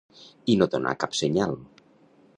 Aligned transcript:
I 0.53 0.55
no 0.61 0.67
donar 0.75 0.95
cap 1.05 1.15
senyal! 1.21 1.57